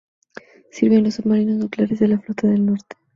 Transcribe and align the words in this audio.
Sirvió 0.71 0.97
en 0.97 1.03
los 1.03 1.13
submarinos 1.13 1.57
nucleares 1.57 1.99
de 1.99 2.07
la 2.07 2.17
flota 2.17 2.47
del 2.47 2.65
Norte. 2.65 2.95